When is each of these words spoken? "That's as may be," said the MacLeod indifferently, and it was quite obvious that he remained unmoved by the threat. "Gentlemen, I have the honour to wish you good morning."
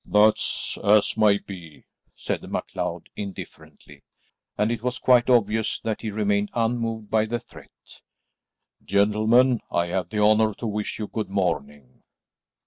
"That's 0.03 0.79
as 0.83 1.15
may 1.15 1.37
be," 1.37 1.85
said 2.15 2.41
the 2.41 2.47
MacLeod 2.47 3.09
indifferently, 3.15 4.01
and 4.57 4.71
it 4.71 4.81
was 4.81 4.97
quite 4.97 5.29
obvious 5.29 5.79
that 5.81 6.01
he 6.01 6.09
remained 6.09 6.49
unmoved 6.55 7.11
by 7.11 7.25
the 7.27 7.39
threat. 7.39 8.01
"Gentlemen, 8.83 9.59
I 9.69 9.89
have 9.89 10.09
the 10.09 10.17
honour 10.17 10.55
to 10.55 10.65
wish 10.65 10.97
you 10.97 11.05
good 11.05 11.29
morning." 11.29 12.01